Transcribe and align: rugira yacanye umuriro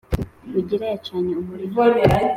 rugira 0.53 0.85
yacanye 0.91 1.31
umuriro 1.41 1.75